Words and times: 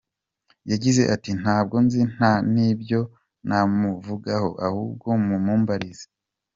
Yagize 0.71 1.01
ati 1.15 1.31
”Ntabwo 1.41 1.75
nzi 1.85 2.01
nta 2.13 2.31
n’ibyo 2.53 3.01
namuvugaho, 3.47 4.49
ahubwo 4.67 5.07
mumumbarize. 5.27 6.07